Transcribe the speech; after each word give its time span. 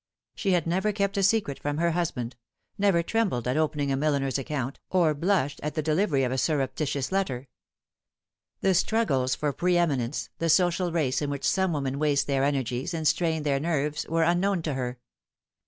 She 0.33 0.53
had 0.53 0.65
never 0.65 0.91
kept 0.91 1.15
a 1.15 1.21
secret 1.21 1.59
from 1.59 1.77
her 1.77 1.91
husband, 1.91 2.35
never 2.75 3.03
trembled 3.03 3.47
at 3.47 3.55
opening 3.55 3.91
a 3.91 3.95
milliner's 3.95 4.39
account, 4.39 4.79
or 4.89 5.13
blushed 5.13 5.59
at 5.61 5.75
the 5.75 5.83
delivery 5.83 6.23
of 6.23 6.31
a 6.31 6.39
surreptitious 6.39 7.11
letter. 7.11 7.49
The 8.61 8.73
struggles 8.73 9.35
for 9.35 9.53
preeminence, 9.53 10.29
the 10.39 10.49
social 10.49 10.91
race 10.91 11.21
in 11.21 11.29
which 11.29 11.47
some 11.47 11.73
women 11.73 11.99
waste 11.99 12.25
their 12.25 12.43
energies 12.43 12.95
and 12.95 13.07
strain 13.07 13.43
their 13.43 13.59
nerves, 13.59 14.07
were 14.09 14.23
unknown 14.23 14.63
to 14.63 14.73
her. 14.73 14.97